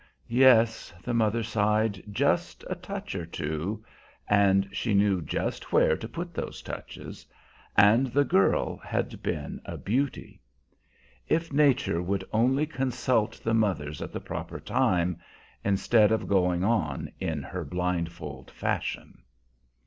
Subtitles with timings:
[0.27, 3.85] Yes, the mother sighed, just a touch or two,
[4.27, 7.23] and she knew just where to put those touches,
[7.77, 10.41] and the girl had been a beauty.
[11.27, 15.19] If nature would only consult the mothers at the proper time,
[15.63, 19.21] instead of going on in her blindfold fashion!